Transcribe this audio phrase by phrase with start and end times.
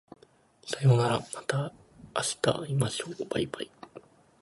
[0.65, 1.71] さようならまた
[2.15, 3.69] 明日会いましょう baibai